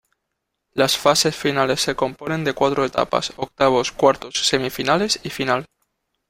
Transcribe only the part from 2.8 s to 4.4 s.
etapas: octavos, cuartos,